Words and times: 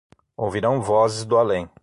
Ouvirão 0.35 0.81
vozes 0.81 1.25
do 1.25 1.37
além 1.37 1.69